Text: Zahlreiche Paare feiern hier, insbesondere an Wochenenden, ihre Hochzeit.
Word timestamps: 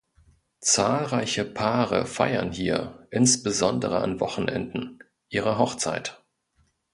Zahlreiche 0.61 1.45
Paare 1.45 2.07
feiern 2.07 2.51
hier, 2.51 3.07
insbesondere 3.11 3.99
an 4.01 4.19
Wochenenden, 4.19 4.97
ihre 5.29 5.59
Hochzeit. 5.59 6.23